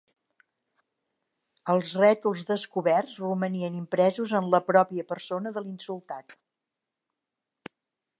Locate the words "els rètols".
1.73-2.41